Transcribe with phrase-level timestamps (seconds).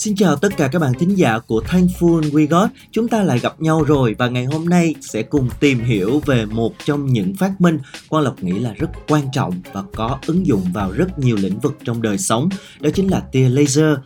[0.00, 2.70] Xin chào tất cả các bạn thính giả của Thankful We Got.
[2.90, 6.46] Chúng ta lại gặp nhau rồi và ngày hôm nay sẽ cùng tìm hiểu về
[6.46, 7.78] một trong những phát minh
[8.08, 11.58] Quang Lộc nghĩ là rất quan trọng và có ứng dụng vào rất nhiều lĩnh
[11.58, 12.48] vực trong đời sống.
[12.80, 13.96] Đó chính là tia laser.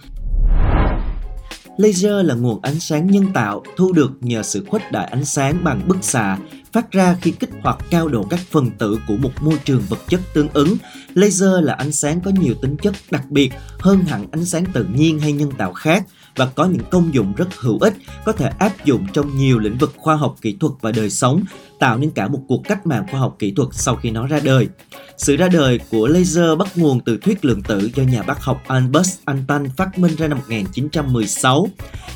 [1.78, 5.64] Laser là nguồn ánh sáng nhân tạo, thu được nhờ sự khuếch đại ánh sáng
[5.64, 6.38] bằng bức xạ
[6.74, 9.98] phát ra khi kích hoạt cao độ các phần tử của một môi trường vật
[10.08, 10.76] chất tương ứng.
[11.14, 14.84] Laser là ánh sáng có nhiều tính chất đặc biệt hơn hẳn ánh sáng tự
[14.84, 16.04] nhiên hay nhân tạo khác
[16.36, 19.78] và có những công dụng rất hữu ích, có thể áp dụng trong nhiều lĩnh
[19.78, 21.44] vực khoa học kỹ thuật và đời sống,
[21.78, 24.40] tạo nên cả một cuộc cách mạng khoa học kỹ thuật sau khi nó ra
[24.44, 24.68] đời.
[25.16, 28.62] Sự ra đời của laser bắt nguồn từ thuyết lượng tử do nhà bác học
[28.66, 31.68] Albert Einstein phát minh ra năm 1916.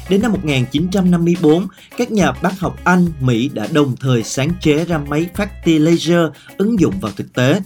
[0.09, 4.99] Đến năm 1954, các nhà bác học Anh, Mỹ đã đồng thời sáng chế ra
[4.99, 7.61] máy phát tia laser ứng dụng vào thực tế.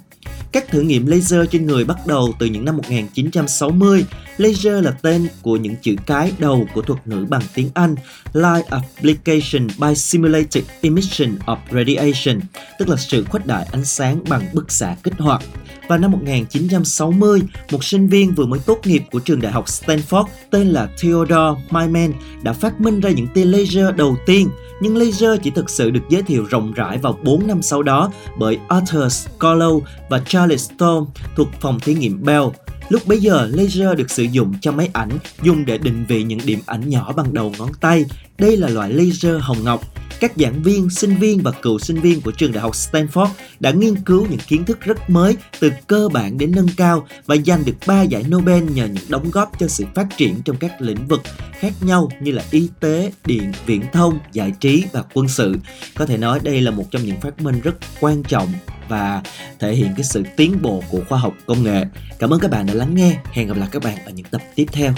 [0.53, 4.05] Các thử nghiệm laser trên người bắt đầu từ những năm 1960.
[4.37, 7.95] Laser là tên của những chữ cái đầu của thuật ngữ bằng tiếng Anh
[8.33, 12.41] Light Application by Simulated Emission of Radiation,
[12.79, 15.43] tức là sự khuếch đại ánh sáng bằng bức xạ kích hoạt.
[15.89, 20.25] Vào năm 1960, một sinh viên vừa mới tốt nghiệp của trường đại học Stanford
[20.51, 24.49] tên là Theodore Myman đã phát minh ra những tia laser đầu tiên,
[24.81, 28.13] nhưng laser chỉ thực sự được giới thiệu rộng rãi vào 4 năm sau đó
[28.39, 32.45] bởi Arthur Scarlow và Charles Charles Stone thuộc phòng thí nghiệm Bell.
[32.89, 35.11] Lúc bấy giờ, laser được sử dụng cho máy ảnh
[35.43, 38.05] dùng để định vị những điểm ảnh nhỏ bằng đầu ngón tay.
[38.39, 39.83] Đây là loại laser hồng ngọc
[40.21, 43.29] các giảng viên, sinh viên và cựu sinh viên của trường đại học Stanford
[43.61, 47.37] đã nghiên cứu những kiến thức rất mới từ cơ bản đến nâng cao và
[47.47, 50.81] giành được 3 giải Nobel nhờ những đóng góp cho sự phát triển trong các
[50.81, 51.21] lĩnh vực
[51.53, 55.57] khác nhau như là y tế, điện, viễn thông, giải trí và quân sự.
[55.95, 58.49] Có thể nói đây là một trong những phát minh rất quan trọng
[58.89, 59.23] và
[59.59, 61.85] thể hiện cái sự tiến bộ của khoa học công nghệ.
[62.19, 63.17] Cảm ơn các bạn đã lắng nghe.
[63.33, 64.93] Hẹn gặp lại các bạn ở những tập tiếp theo.